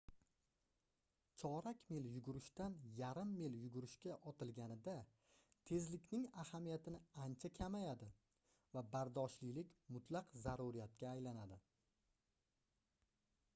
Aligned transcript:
chorak 1.41 1.81
mil 1.95 2.05
yugurishdan 2.11 2.77
yarim 3.01 3.33
mil 3.41 3.57
yugurishga 3.65 4.15
otilganida 4.31 4.95
tezlikning 5.71 6.25
ahamiyatini 6.45 7.01
ancha 7.25 7.51
kamayadi 7.59 8.07
va 8.79 8.83
bardoshlilik 8.97 9.75
mutlaq 9.99 10.31
zaruriyatga 10.47 11.09
aylanadi 11.13 11.59